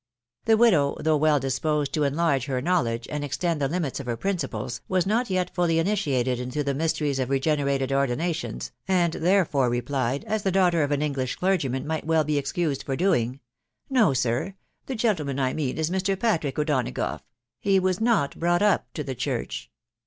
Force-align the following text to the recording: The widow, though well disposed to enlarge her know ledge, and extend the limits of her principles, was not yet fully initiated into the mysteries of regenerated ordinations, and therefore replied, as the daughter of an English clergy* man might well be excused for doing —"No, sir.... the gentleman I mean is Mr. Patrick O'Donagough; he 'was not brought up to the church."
The 0.45 0.57
widow, 0.57 0.95
though 0.99 1.15
well 1.15 1.39
disposed 1.39 1.93
to 1.93 2.03
enlarge 2.05 2.45
her 2.47 2.59
know 2.59 2.81
ledge, 2.81 3.07
and 3.11 3.23
extend 3.23 3.61
the 3.61 3.67
limits 3.67 3.99
of 3.99 4.07
her 4.07 4.17
principles, 4.17 4.81
was 4.87 5.05
not 5.05 5.29
yet 5.29 5.53
fully 5.53 5.77
initiated 5.77 6.39
into 6.39 6.63
the 6.63 6.73
mysteries 6.73 7.19
of 7.19 7.29
regenerated 7.29 7.91
ordinations, 7.91 8.71
and 8.87 9.13
therefore 9.13 9.69
replied, 9.69 10.23
as 10.23 10.41
the 10.41 10.51
daughter 10.51 10.81
of 10.81 10.91
an 10.91 11.03
English 11.03 11.35
clergy* 11.35 11.69
man 11.69 11.85
might 11.85 12.07
well 12.07 12.23
be 12.23 12.39
excused 12.39 12.81
for 12.81 12.95
doing 12.95 13.41
—"No, 13.91 14.11
sir.... 14.11 14.55
the 14.87 14.95
gentleman 14.95 15.39
I 15.39 15.53
mean 15.53 15.77
is 15.77 15.91
Mr. 15.91 16.19
Patrick 16.19 16.57
O'Donagough; 16.57 17.19
he 17.59 17.79
'was 17.79 18.01
not 18.01 18.39
brought 18.39 18.63
up 18.63 18.91
to 18.95 19.03
the 19.03 19.13
church." 19.13 19.69